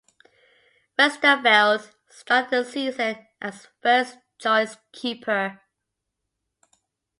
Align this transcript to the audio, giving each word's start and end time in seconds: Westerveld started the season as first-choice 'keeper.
Westerveld 0.97 1.91
started 2.09 2.49
the 2.49 2.65
season 2.65 3.17
as 3.39 3.67
first-choice 3.83 4.77
'keeper. 4.91 5.61